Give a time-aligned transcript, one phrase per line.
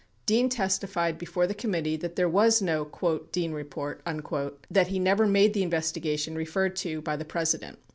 [0.25, 2.83] 28 Dean testified before the committee that there was no
[3.31, 4.01] "Dean Report,"
[4.71, 7.77] that he never made the investigation referred to by the President.